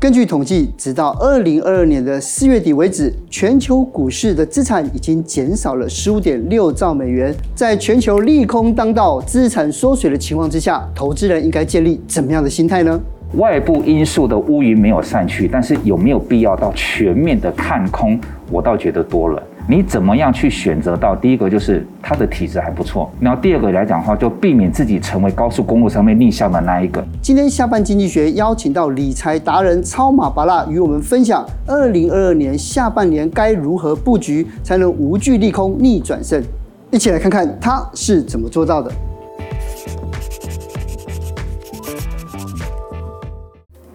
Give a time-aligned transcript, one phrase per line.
[0.00, 7.34] 根据统计，直到二零二二年的四月底为止，全球股市的资产已经减少了十五点六兆美元。
[7.52, 13.00] 在全球利空当道、资产缩水的情况之下，投资人应该建立怎么样的心态呢？
[13.34, 18.16] 外部因素的乌云没有散去，但是有没有必要到全面的看空？
[18.52, 19.42] 我倒觉得多了。
[19.70, 21.14] 你怎么样去选择到？
[21.14, 27.04] 第一个就是他的体质还不错，然后第二个来讲的话，就避免自己成为高速公路上面逆向的那一个。
[27.20, 36.42] 今天下半经济学邀请到理财达人超马巴拉与我们分享，二零二二年下半年该如何布局才能无惧利空逆转胜？
[36.90, 38.90] 一起来看看他是怎么做到的。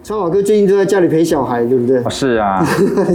[0.04, 1.98] 超好哥最近都在家里陪小孩，对不对？
[2.10, 2.62] 是啊，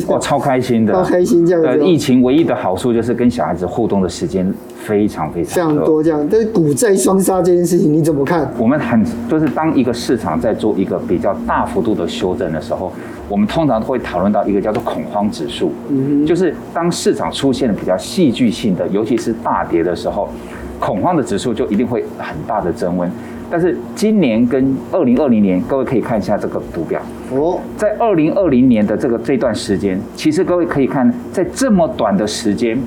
[0.08, 1.68] 我 超开心的，超开心这样子。
[1.68, 6.28] 呃，疫情唯一的好处就是跟小孩子互动的时间非常非常非常多，这样。
[6.32, 8.52] 但是股债双杀这件事情你怎么看？
[8.58, 12.92] 我们很就是当一个市场在做一个比较大幅度的修正的时候，
[13.30, 20.28] 我们通常会讨论到一个叫做恐慌指数，嗯，就是当市场出现了比较戏剧性的，尤其是大跌的时候，
[20.80, 23.08] 恐慌的指数就一定会很大的增温。
[23.50, 27.60] 但是今年跟二零二零年，各位可以看一下这个图表哦。
[27.76, 32.78] 在二零二零年的这个这段时间，其实各位可以看，在这么短的时间，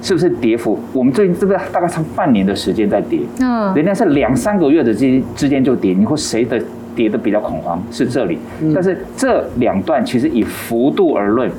[0.00, 0.78] 是不是跌幅？
[0.92, 5.92] 我们最近这个大概差半年的时间在跌，嗯，人家是两三个月的之之间就跌。
[5.92, 6.62] 你说谁的
[6.94, 7.82] 跌的比较恐慌？
[7.90, 8.38] 是这里，
[8.72, 11.50] 但是这两段其实以幅度而论，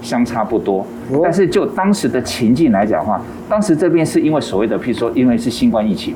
[0.00, 0.86] 相差不多。
[1.22, 6.14] 但是就当时的情境来讲的话，当时这边是因为所谓的，譬如说，因为是新冠疫情。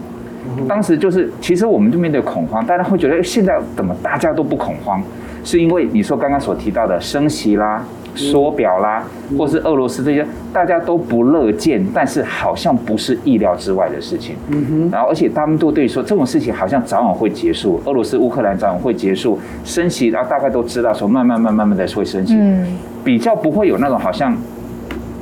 [0.69, 5.03] 当时就是，其实我们就面对恐慌，大家会觉得现在怎么大家都不恐慌？
[5.43, 9.05] 是因为你说刚刚所提到的升息啦、缩表啦，
[9.37, 14.37] 或是俄罗斯这些，大家都不乐见，但是好像不是意料之外的事情。
[14.49, 14.91] 嗯哼。
[14.91, 22.67] 然后，而且他们都对说这种事情好像早晚会结束，俄罗斯乌克兰早晚会结束，升息，然后大概都知道说慢慢慢慢慢的会升息，嗯，
[23.05, 24.35] 比较不会有那种好像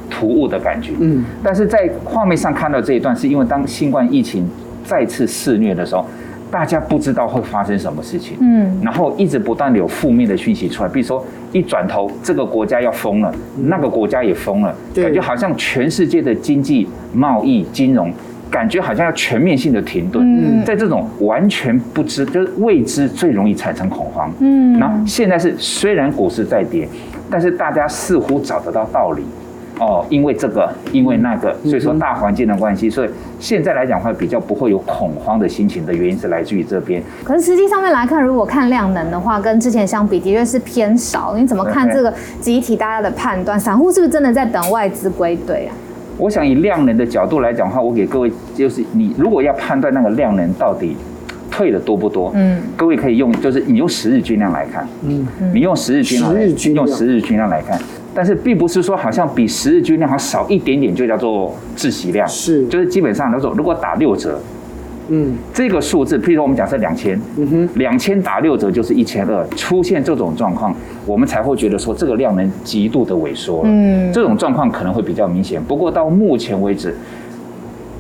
[0.09, 0.93] 突兀的感觉。
[1.01, 1.25] 嗯。
[1.43, 4.49] 但是在画面上看到这一段，是因为当新冠疫情。
[4.85, 6.05] 再次肆虐的时候，
[6.51, 13.35] 大家不知道会发生什么事情，嗯，然后一直不断的有负面的讯息出来，比如说一转头这个国家要封了，
[13.65, 18.13] 那个国家也封了，感觉好像全世界的经济、贸易、金融，
[18.51, 20.23] 感觉好像要全面性的停顿。
[20.23, 24.31] 嗯，在这种完全不知，就是未知最容易产生恐慌。
[24.41, 26.87] 嗯，然后现在是虽然股市在跌，
[27.31, 29.23] 但是大家似乎找得到道理。
[29.83, 33.11] 哦，因为这个，因为那个，所以说大环境的关系，所以
[33.41, 37.03] 现在来讲话比较不会有恐慌的心情的原因是来自于这边。
[37.25, 41.35] 可是实际上面来看，如果看量能的话，跟之前相比的确是偏少。
[41.37, 43.59] 你怎么看这个集体大家的判断？
[43.59, 45.75] 散户是不是真的在等外资归队啊？
[46.17, 50.97] 我想以量能的角度来讲的话，我给各位就是你如果要判断那个量能到底
[51.51, 56.35] 退的多不多，嗯，各位可以用就是你用十日均量来看，嗯，你用十日均量，
[56.75, 57.79] 用十日均量来看。
[58.15, 64.39] 但是并不是说好像比十日均量好少一点点就叫做窒息量，是，就是基本上那种如果打六折，
[65.09, 70.75] 嗯，这个数字，譬如说我们假设两千，嗯哼，两千打六折就是一千二，出现这种状况，
[71.07, 75.63] 我们才会觉得说这个量能极度的萎缩了，嗯，这种状况可能会比较明显。
[75.63, 76.95] 不过到目前为止，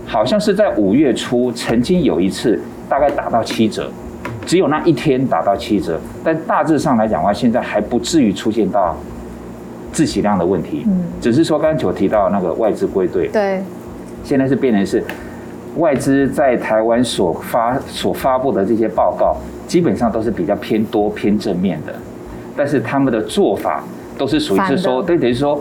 [0.07, 3.91] 好像是在五月初曾经有一次大概打到七折，
[4.45, 8.95] 只有那一天打到七折，但大致上来讲的话，现在还不至于出现到。
[9.93, 13.63] 自息量的问题，嗯，只是说刚才我提到那个外资归队，对，
[14.25, 15.05] 现在是变成是
[15.77, 19.37] 外资在台湾所发所发布的这些报告，
[19.67, 21.93] 基本上都是比较偏多偏正面的，
[22.57, 23.85] 但是他们的做法
[24.17, 25.61] 都是属于是说，对，等于说，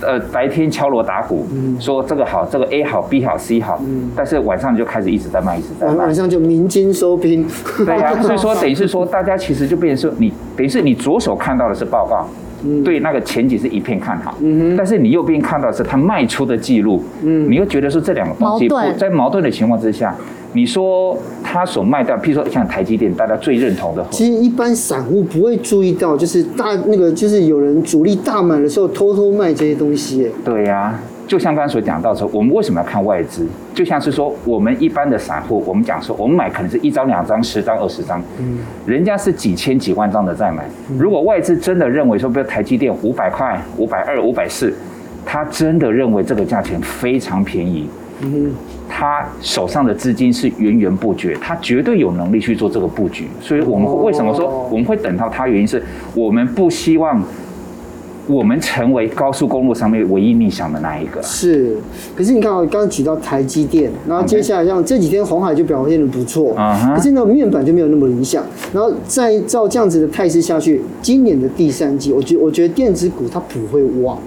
[0.00, 7.46] 呃，白天敲锣打鼓，嗯，说这个好，这个 A 好，B 好，C 好，嗯，但是晚上就开始一直在卖，一直在卖，晚上就鸣金收兵，
[7.84, 12.28] 对呀，所以说等于是说，大家其实就变成说，你等于是你左手看到的是报告。
[12.84, 20.14] 对那个前景是一片看好，嗯，但是你右边看到的是他卖出的记录，嗯，你又觉得说这两个东西不在矛盾的情况之下，
[20.52, 31.00] 你说他所卖掉，譬如说像台积电，大家最认同的，其实一般散户不会注意到，就是大那个就是有人主力大买的时候偷偷卖这些东西，对呀、啊。
[31.32, 33.48] 就像刚才所讲到说，我们为什么要看外资？
[33.72, 40.62] 就像是说，我们一般的散户，我们讲说，我们买可能是一张、两张、十张、二十张，嗯，人家是几千、几万张的在买。
[40.98, 44.74] 如果外资真的认为说，比如台积电五百块、五百二、五百四，
[45.24, 47.88] 他真的认为这个价钱非常便宜，
[48.20, 48.52] 嗯，
[48.86, 53.26] 他手上的资金是源源不绝，他绝对有能力去做这个布局。
[53.40, 55.48] 所以我们为什么说我们会等到他？
[55.48, 55.82] 原因是
[56.14, 57.24] 我们不希望。
[58.26, 61.22] 我们成为高速公路上面唯一逆向的那一个。
[61.22, 61.76] 是，
[62.16, 66.94] 可是你看我刚刚举到台积电，然后接下来像这几天红海就表现的不错，Okay.
[66.94, 68.44] 可是呢面板就没有那么理想。
[68.72, 74.18] 然后再照这样子的态势下去，今年的第三季，我觉我觉得电子股它不会旺。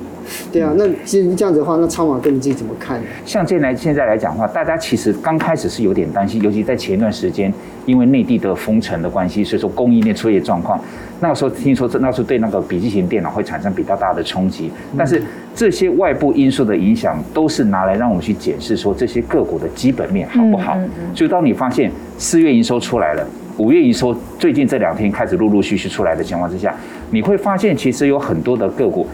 [0.51, 3.01] 对啊，那其实这样子的话，那超马哥你自己怎么看？
[3.25, 7.53] 像现在现在来讲的话，大家其实刚开始是有点担心，尤其在前一段时间，
[7.85, 10.79] 因为内地的封城的关系，所以说供应链出现状况。
[11.19, 14.69] 那个时候听说这那时候对那个笔记型电脑会产生比较大的冲击。
[14.97, 15.21] 但是
[15.53, 20.77] 这些外部因素的影响，都是拿来让我们去检视说这些个股的基本面好不好。
[21.13, 23.25] 所以当你发现四月营收出来了，
[23.57, 26.75] 五月营收最近这两天开始陆陆续续出来的情况之下，
[27.11, 29.07] 你会发现其实有很多的个股。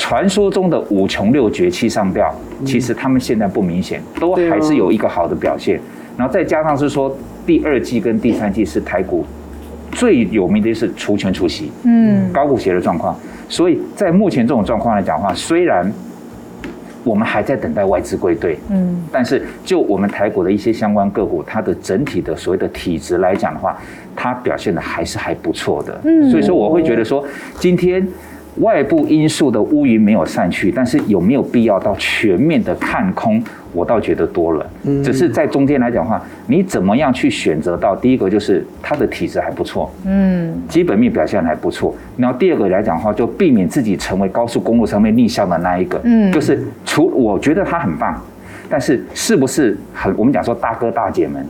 [0.00, 5.78] 传说中的五穷六绝七上吊，其实他们现在不明显，都还是有一个好的表现。
[6.16, 7.14] 然后再加上是说，
[7.44, 9.26] 第二季跟第三季是台股
[9.92, 13.14] 最有名的就是除权除息，嗯，高股息的状况。
[13.46, 15.92] 所以在目前这种状况来讲的话，虽然
[17.04, 23.78] 我们还在等待外资归队，嗯，但是就我们台股的一些相关个股，它的整体的所谓的体质来讲的话，
[24.16, 26.00] 它表现的还是还不错的。
[26.04, 27.22] 嗯，所以说我会觉得说
[27.58, 28.08] 今天。
[28.56, 33.42] 外部因素的乌云没有散去，但是有没有必要到全面的看空？
[33.72, 34.66] 我倒觉得多了。
[34.82, 37.94] 嗯，只是在中间来讲的话，你怎么样去选择到？
[37.94, 41.94] 第一个就是它的体质还不错，嗯，基本面表现还不错。
[42.16, 46.00] 然后第二个来讲的话，就避免自己成为高速公路上面逆向的那一个。
[46.02, 48.20] 嗯，就是除我觉得它很棒，
[48.68, 50.12] 但是是不是很？
[50.16, 51.46] 我们讲说大哥大姐们、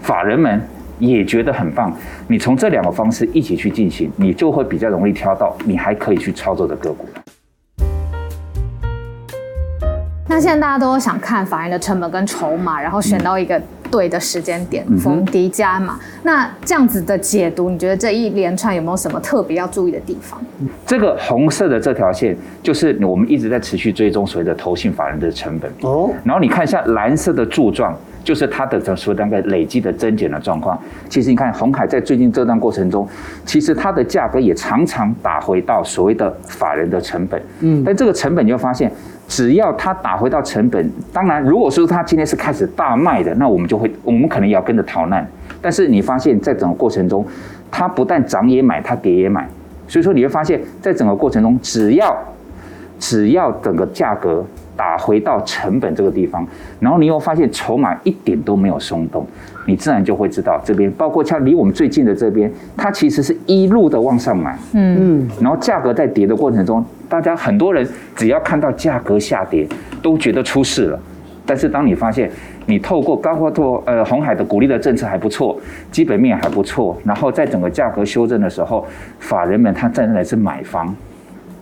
[0.00, 0.60] 法人们。
[0.98, 1.92] 也觉得很棒，
[2.26, 7.06] 你从这两个方式一起去进行，你就会比较容易挑到你还可以去操作的个股。
[10.28, 15.98] 那现在大家都想看法人的成本跟筹码，然后选到一个对的时间点逢低加码。
[16.22, 20.40] 那这样子的解读，你觉得这一连串有没有什么特别要注意的地方？
[20.86, 26.10] 这个红色的这条线就是我们一直在持续追踪所谓的投信法人的成本哦。
[26.24, 27.96] 然后你看一下蓝色的柱状。
[28.26, 30.76] 就是它的所谓的累积的增减的状况。
[31.08, 33.08] 其实你看红海在最近这段过程中，
[33.44, 37.40] 其实它的价格也常常打回到所谓的法人的成本。
[37.60, 38.90] 嗯，但这个成本你会发现，
[39.28, 45.26] 只要它打回到成本，当然如果说它今天是开始大卖的，那我们就会，我们可能也要跟着逃难。
[45.60, 47.26] 但是你发现在整个过程中，
[47.70, 49.48] 它不但涨也买，它跌也买。
[49.88, 52.16] 所以说你会发现在整个过程中，只要
[52.98, 54.44] 只要整个价格。
[54.76, 56.46] 打回到成本这个地方，
[56.78, 59.26] 然后你又发现筹码一点都没有松动，
[59.66, 69.66] 你自然就会知道这边，包括像离我们最近的这边，它其实是一路的往上买，嗯，然后价格在跌的过程中，大家很多人只要看到价格下跌，
[70.00, 70.98] 都觉得出事了。
[71.44, 72.28] 但是当你发现
[72.66, 75.56] 你透过高获拓呃红海的鼓励的政策还不错，
[75.92, 78.84] 基本面还不错，然后在整个价格修正的时候，
[79.20, 80.94] 法人们他站在的是买方。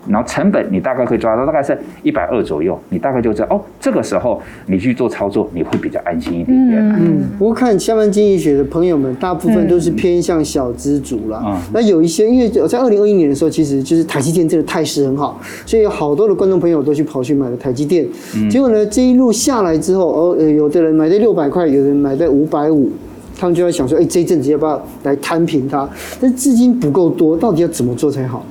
[0.09, 6.81] 然后成本你大概可以抓到大概是一百二左右，你大概就知道哦，这个时候你去做操作，你会比较安心一点点。
[6.81, 11.43] 嗯，嗯，不过看下班经济学的朋友们，大部分都是偏向小资族啦。
[11.47, 18.07] 嗯，那有一些，因为在二零二一年的时候，其实就是台积电这个态势很好，所以有好多的观众朋友都去跑去买了台积电。
[18.37, 22.91] 嗯，结果呢，这一路下来之后，哦，有的人买在六百块，有人买在五百五，
[23.39, 25.89] 他们就在想说，哎，这一阵子要不要来摊平它？
[26.21, 28.45] 但是资金不够多，到底要怎么做才好？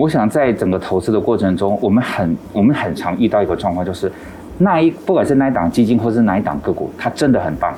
[0.00, 4.10] 我想在整个投资的过程中，我们很我们很常遇到一个状况，就是
[4.56, 7.74] 那一不管是哪一档基金或是哪一档个股，它真的很棒，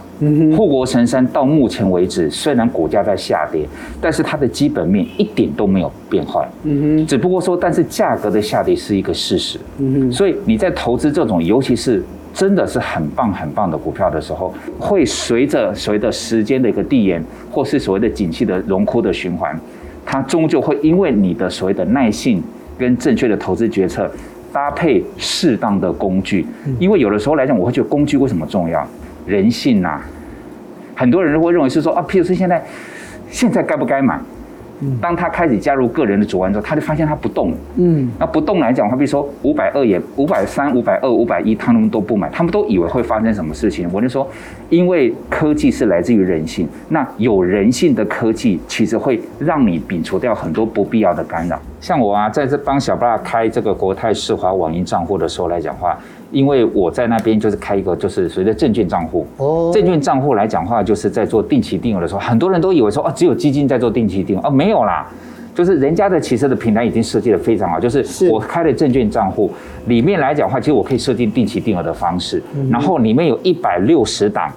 [0.56, 3.66] 护国神山到目前为止，虽然股价在下跌，
[4.00, 12.00] 但是它的基本面一点都没有变坏，嗯哼只不过说，但是价格的下跌是一个事实，嗯哼所以你在投资这种，尤其是
[12.32, 19.58] 真的是很棒很棒的股票的时候，会随着随着时间的一个递延，或是所谓的景气的荣枯的循环。
[20.04, 22.42] 它终究会因为你的所谓的耐性
[22.78, 24.10] 跟正确的投资决策，
[24.52, 26.46] 搭配适当的工具。
[26.78, 28.86] 因为有的时候来讲，我会觉得工具为什么重要？
[29.26, 30.00] 人性呐，
[30.94, 32.62] 很多人都会认为是说啊，譬如说现在
[33.30, 34.18] 现在该不该买？
[35.00, 37.52] 当他开始加入个人的主观之后，他就发现他不动。
[37.76, 43.88] 嗯，那不动来讲的话，比如说五百二也五百三、五百二、五百一，他们都不买，他们都以为会发生什么事情。
[43.92, 44.28] 我就说，
[44.68, 51.60] 因为科技是来自于人性，那有人性的科技，其实会让你摒除掉很多不必要的干扰。
[51.80, 55.98] 像我啊，在这帮小爸开这个国泰世华网银账户的时候来讲的话。
[56.32, 65.06] 因为我在那边就是开一个就是所谓的证券账户，哦，证券账户来讲话，就是在做定期定额的时候，很多人都以为说哦，只有基金在做定期定额，哦，没有啦，
[65.54, 69.50] 就是人家的其实的平台已经设计的非常好，就是我开的证券账户
[69.86, 74.50] 里面来讲的话，其实我可以设定定期定额的方式，然后里面有一百六十档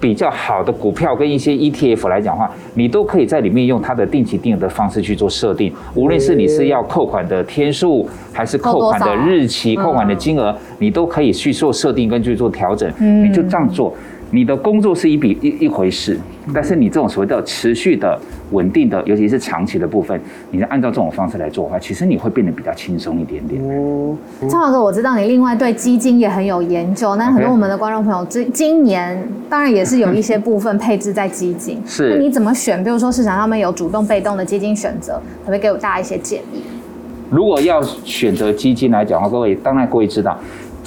[0.00, 5.72] 比较好的股票跟一些 ETF 来讲的话，你都可以在里面用它的定期定额的方式去做设定。
[5.94, 12.88] 无论是你是要扣款的天数，还是扣款的日期、扣款的金额，你都可以去做设定跟去做调整。
[12.98, 13.92] 你就这样做。
[14.30, 16.18] 你的工作是一笔一一回事，
[16.52, 18.18] 但是你这种所谓的持续的、
[18.50, 20.20] 稳定的，尤其是长期的部分，
[20.50, 23.62] 你按照这种方式来做的话，其实你会变得比较轻松一点点。
[23.62, 24.14] 哦，
[24.50, 32.84] 昌华哥，我知道你另外对基金也很有研究，那很多我们的观众朋友，今今年当然也是有一些部分配置在基金，是，那你怎么选？
[32.84, 36.62] 比如说市场上面有主动、被动的基金选择，可不可以给我大家一些建议？
[37.30, 40.38] 如果要选择基金来讲的话，各位当然各位知道。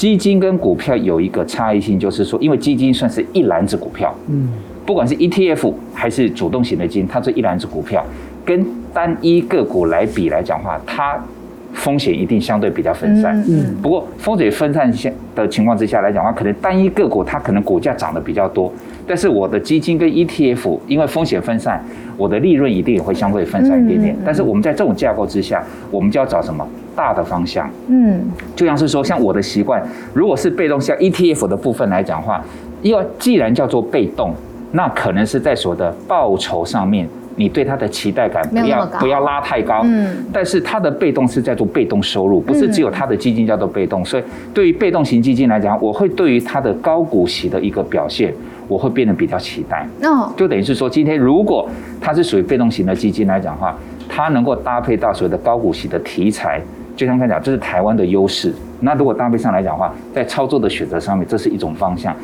[0.02, 4.50] 基金跟股票有一个差异性，就是说，因为基金算是一篮子股票，嗯，
[4.84, 8.04] 不管是 ETF 还是主动型的基金，它这一篮子股票
[8.44, 11.24] 跟单一个股来比来讲的话，它
[11.74, 18.72] 风险一定相对比较分散，嗯，不过风险分散下的情况之下来讲的话，可能单一个股它可能股价涨得比较多，
[19.08, 21.84] 但是我的基金跟 ETF 因为风险分散，
[22.18, 26.68] 我的利润一定也会相对分散一点点，但是我们在这种架构之下，我们就要找什么？
[26.94, 28.20] 大的方向，嗯，
[28.54, 29.82] 就像是说，像我的习惯，
[30.14, 32.44] 如果是被动像 ETF 的部分来讲的话，
[32.82, 34.36] 因为既然叫做被动，
[34.74, 44.24] 那可能是在所谓的报酬上面，你对它的期待感不要不要拉太高，嗯，但是它的被动是在做被动收入，不是只有它的基金叫做被动，所以
[44.54, 48.34] 对于被动型基金来讲，我会对于它的高股息的一个表现，
[48.68, 51.68] 我会变得比较期待，哦，就等于是说，今天如果
[52.00, 53.78] 它是属于被动型的基金来讲的话，
[54.10, 56.62] 它能够搭配到所谓的高股息的题材。
[56.94, 58.54] 就像刚才讲，这是台湾的优势。
[58.82, 62.16] 那如果搭配上来讲的话，在操作的选择上面，这是一种方向。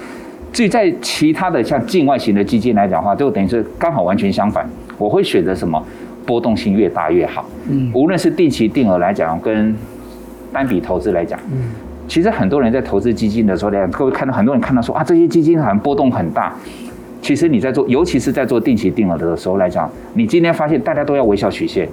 [0.51, 4.69] 至于在其他的像境外型的基金来讲的话，就等于是刚好完全相反。
[4.97, 5.81] 我会选择什么？
[6.25, 7.45] 波动性越大越好。
[7.69, 9.73] 嗯，无论是定期定额来讲，跟
[10.51, 11.69] 单笔投资来讲，嗯，
[12.05, 16.53] 其实很多人在投资基金的时候，各位看到很多人看到说啊，这些基金好像波动很大。
[17.21, 21.87] 其实你在做，尤其是在做定期定额的时候来讲，你今天发现大家都要微笑曲线。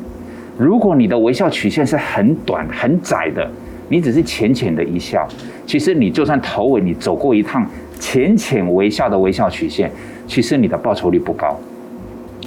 [0.58, 3.49] 如果你的微笑曲线是很短很窄的，
[3.88, 5.26] 你只是浅浅的一笑，
[5.64, 7.64] 其实你就算头尾你走过一趟
[8.00, 9.90] 浅浅微笑的微笑曲线，
[10.26, 11.56] 其实你的报酬率不高。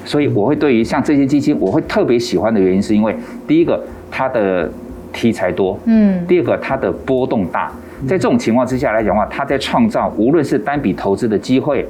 [0.07, 3.13] 所以我会对于像这些基金，我会特别喜欢的原因，是因为
[3.45, 4.71] 第一个它的
[5.11, 7.69] 题材多，嗯，第二个它的波动大，
[8.07, 11.85] 在这种情况之下来讲的话，它在创造无论是单笔投资的机会，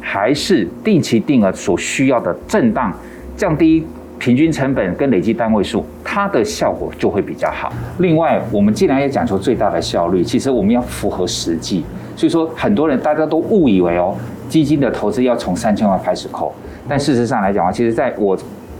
[0.00, 2.92] 还是定期定额所需要的震荡，
[3.36, 3.86] 降低。
[4.18, 7.72] 平均成本跟累计单位数，它的效果就会比较好。
[8.00, 11.82] 另外，我们既然要讲求最大的效率，其实我们要符合实际。
[12.14, 14.14] 所以说，很多人大家都误以为哦，
[14.46, 16.52] 基金的投资要从三千万开始扣。
[16.90, 18.36] 但事实上来讲啊，其实在我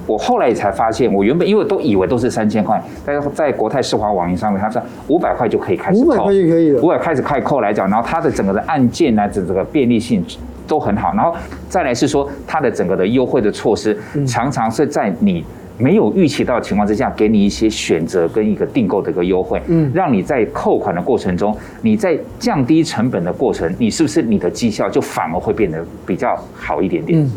[0.06, 6.82] 我后来也才发现，我原本因为都以为都是三千块，但是在国泰世华网银上面，它是五百块就可以开始扣，五百块就可以了。
[6.82, 10.22] 五百开始开扣来讲，然后它的整个的按键呢，整个便利性。
[10.68, 11.34] 都很好，然后
[11.68, 15.44] 再来是说它的整个的优惠的措施，常常是在你
[15.76, 21.52] 没有预期到的情况之下，给你一些选择跟一个订购的一个优惠，嗯，让你在扣款的过程中，
[21.82, 27.20] 你在降低成本的过程，你是不是你的绩效就反而会变得比较好一点点？
[27.20, 27.32] 嗯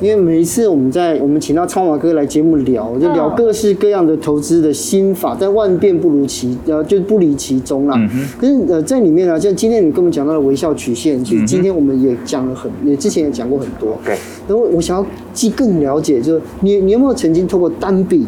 [0.00, 7.94] 因为每一次我们在我们请到超马哥来节目聊，就聊各式各样的投资的心法，但万变不如其呃，就不离其中啦。
[7.98, 8.28] 嗯哼。
[8.40, 13.98] 可是呃，在里面呢，像今天你跟我们讲到的微笑曲线，其实今天我们也讲了很，也之前也讲过很多。
[14.04, 14.16] 对。
[14.46, 18.26] 然后我想要既更了解，就是你你有没有曾经透过单笔？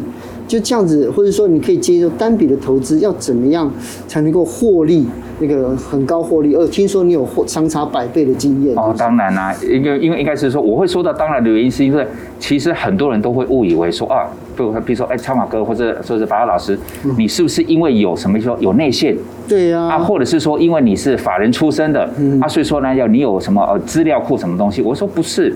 [0.51, 3.71] 就这样子，或者说你可以接受单笔的投资，要怎么样
[4.05, 5.07] 才能够获利？
[5.39, 8.77] 那个很高获利，呃，听说你有获相差百倍的经验。
[8.77, 12.05] 哦，当然啦，因为因为应该是说，我会说到当然的原因，是因为
[12.37, 14.27] 其实很多人都会误以为说啊，
[14.57, 16.77] 比如比如说，哎，超马哥或者说是法拉老师，
[17.17, 19.15] 你是不是因为有什么说有内线？
[19.47, 19.79] 对呀。
[19.83, 24.81] 啊，或者是说因为你是法人出身的，嗯啊，所以说呢，要你有什么呃资料库什么东西？
[24.81, 25.55] 我说不是。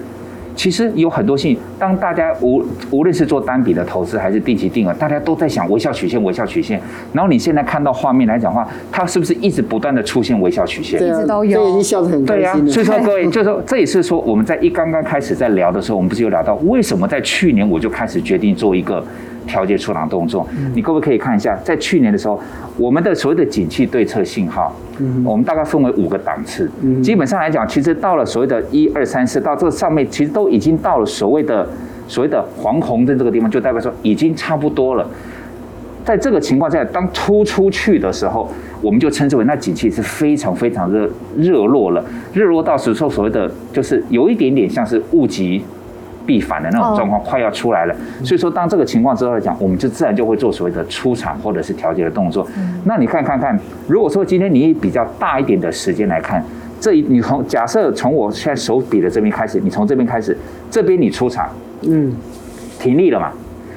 [0.55, 6.81] 其实有很多性，当大家无无论是做单笔的投资还是定期定额，大家都在想微笑曲线，微笑曲线。
[7.13, 10.97] 然后你现在看到画面来讲的话，它是不是一直不断的出现微笑曲线？
[10.99, 11.61] 对啊，一直都有。
[11.61, 12.41] 对，已经笑得很开心。
[12.41, 19.03] 对呀，所以说各位，就是说这也是说我们在一刚刚开始在聊的时候，我们不是有聊到为什么在去年我就开始决定做一个。
[19.47, 22.41] 调节出场动作，你各位可以看一下，在去年的时候，
[22.77, 24.75] 我们的所谓的景气对策信号，
[25.23, 26.69] 我们大概分为五个档次。
[27.03, 31.67] 基本上来讲，其实到了所谓的一二三四，到这上面其实都已经到了所谓的
[32.07, 35.07] 所谓的黄红灯这个地方，就代表说已经差不多了。
[36.03, 38.47] 在这个情况下，当突出去的时候，
[38.79, 45.63] 我们就称之为那景气是非常非常热热络了，热络到时候所谓的就是有一点点像是物极
[46.25, 52.47] 必反的那种状况快要出来了，所以说当这个情况之后来讲，我们就自然就会做所谓的出场或者是调节的动作。
[52.85, 56.43] 那你看看看，如果说今天你比较大一点的时间来看，
[56.79, 60.37] 这一你从假设从我现在手比的这边开始，你从这边开始，
[60.69, 61.49] 这边你出场，
[61.83, 62.13] 嗯，
[62.79, 63.31] 停利了嘛，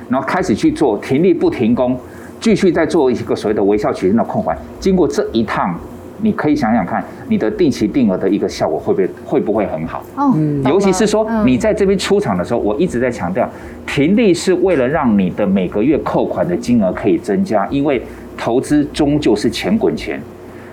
[0.08, 1.98] 然后开始去做停利不停工，
[2.40, 5.78] 继续再做一个所谓的微笑曲线的控盘，经过这一趟。
[6.20, 10.04] 你可以想想看，你的定期定额的一个效果会不会会不会很好？
[10.16, 10.34] 哦，
[10.64, 13.48] 尤其是说你在这边出场的时候，我一直在强调，
[13.86, 18.02] 停利是为了让你的每个月扣款的金额可以增加，因为
[18.36, 20.20] 投资终究是钱滚钱。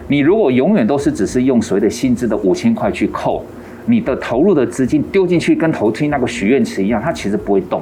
[0.08, 3.44] 你如果永远都是只是用所谓的薪资的五千块去扣，
[3.86, 7.82] 你的投入的资金丢进去跟投进那个许愿池一样，它其实不会动。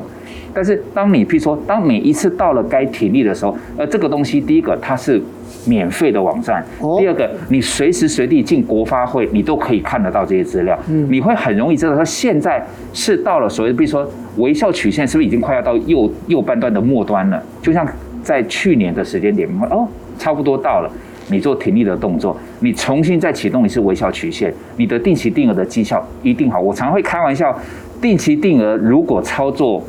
[0.53, 5.21] 但是当你譬如说，当每一次到了该停利的时候，呃，这个东西第一个它是。
[5.65, 6.63] 免费的网站。
[6.99, 10.77] 第二个，你随时随地进国发会，你都可以看得到这些资料。
[10.87, 17.41] 你会很容易知道说现在是到了所谓的，比如说微笑曲线是不是已经快要到右右半段的末端了？
[17.61, 17.87] 就像
[18.21, 20.89] 在去年的时间点，哦，差不多到了，
[21.29, 26.59] 你做停利的动作，你重新再启动一次微笑曲线，你的定期定额的绩效一定好。
[26.59, 27.57] 我常会开玩笑，
[28.01, 29.83] 定期定额如果操作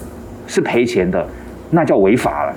[0.47, 1.27] 是赔钱的，
[1.71, 2.55] 那叫违法了。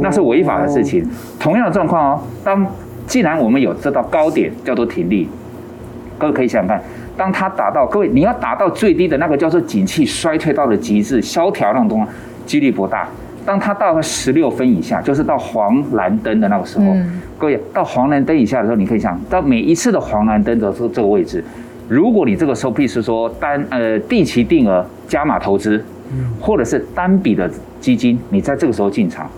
[0.00, 1.06] 那是违法的事情。
[1.38, 2.66] 同样的状况哦，当
[3.06, 5.28] 既然我们有这道高点叫做停利，
[6.18, 6.82] 各位可以想想看，
[7.16, 12.10] 当它达到各位你要达到最低的那个叫做景气衰退到了极致萧条那种东西，
[12.46, 13.08] 几率不大。
[13.46, 16.86] 当它到了十六分以下，就是到黄蓝灯的那个时候，
[17.36, 21.44] 各位到黄蓝灯以下的时候，你可以想到每一次的黄蓝灯的时候这个位置，
[21.86, 25.84] 如果你这个时候，必须说单呃定期定额加码投资，
[26.40, 27.50] 或者是单笔的
[27.82, 29.28] 基金，你在这个时候进场。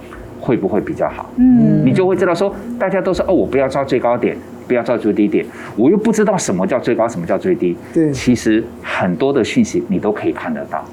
[0.47, 1.29] 会不会比较好？
[1.37, 4.37] 嗯，你就会知道说，大家都说哦，我不要抓最高点，
[4.69, 5.45] 不要抓最低点，
[5.77, 7.77] 我又不知道什么叫最高，什么叫最低。
[7.93, 10.85] 对，其实很多的讯息你都可以看得到。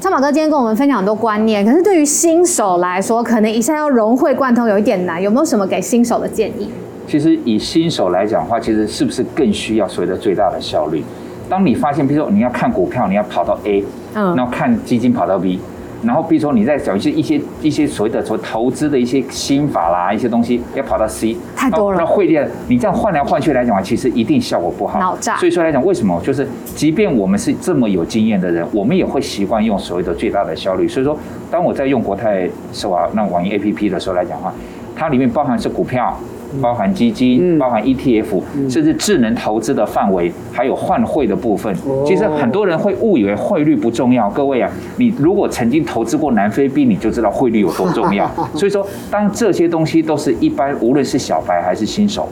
[0.00, 6.70] 超马哥今天跟我们分享很多观念，可是对于新手来说，可能一下要融会贯通有一点难，有没有什么给新手的建议？
[7.06, 11.04] 其实以新手来讲的话，其实是不是更需要所谓的最大的效率？
[11.48, 15.60] 当你发现，比如说你要看股票，你要跑到 A，嗯，然后看基金跑到 B。
[16.04, 21.98] 然后，比如说你在找一些一些一些所谓的说投资的一些心法啦，一些东西要跑到 C，太多了。
[21.98, 24.98] 那汇率，你这样换来换去来讲的话，其实一定效果不好。
[24.98, 25.36] 脑炸。
[25.36, 30.88] 所以说来讲，为什么就是即便我们是这么有经验的人，我们也会习惯用所谓的最大的效率。
[30.88, 31.16] 所以说，
[31.50, 34.52] 当我在用国泰是吧那网银 APP 的时候来讲的话，
[34.96, 36.18] 它里面包含是股票。
[36.60, 41.74] 包含基金，包含 ETF，甚至智能投资的范围，还有换汇的部分。
[42.04, 44.28] 其实很多人会误以为汇率不重要。
[44.30, 48.30] 各位啊，你如果曾经投资过南非币，你就知道汇率有多重要。
[48.54, 52.28] 所以说，当这些东西都是一般，无论是小白还是新手。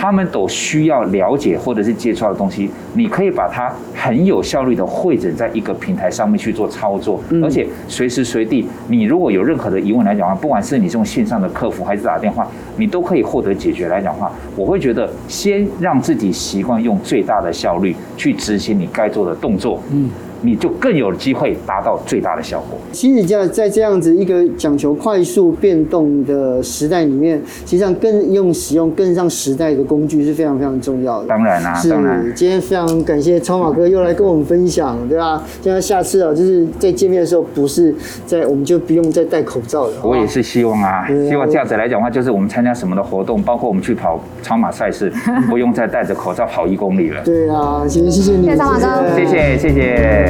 [0.00, 19.82] 他们都需要了解或者是接触到的东西，你可以把它很有效率的汇整在一个平台上面去做操作，而且随时随地，你如果有任何的疑问来讲的话，不管是你这种线上的客服还是打电话，你都可以获得解决来讲的话，我会觉得先让自己习惯用最大的效率去执行你该做的动作。
[19.92, 20.08] 嗯。
[20.42, 22.78] 你就更有机会达到最大的效果。
[22.92, 31.28] 其实，在在这样子一个讲求快速变动的时代里面，实际上更用使用更上时代的工具是非常非常重要的。
[31.28, 32.24] 当然啦、啊，当然。
[32.34, 35.42] 今天非常感谢超马哥又来跟我们分享，对吧？
[35.62, 37.94] 这样下次啊，就是在见面的时候，不是
[38.26, 39.92] 在我们就不用再戴口罩了。
[40.02, 45.12] 我也是希望啊，希望这样子来讲的话，就是我们参加什么的活动，包括我们去跑超马赛事，
[45.48, 47.22] 不用再戴着口罩跑一公里了。
[47.24, 50.29] 对啊，谢谢谢谢你，谢谢超马哥，谢谢谢谢。